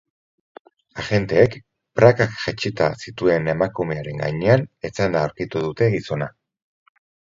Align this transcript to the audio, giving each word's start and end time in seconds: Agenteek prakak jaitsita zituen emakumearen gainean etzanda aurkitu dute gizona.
Agenteek 1.03 1.57
prakak 2.01 2.33
jaitsita 2.47 2.89
zituen 3.05 3.53
emakumearen 3.55 4.27
gainean 4.27 4.69
etzanda 4.93 5.25
aurkitu 5.27 5.67
dute 5.71 5.95
gizona. 5.99 6.35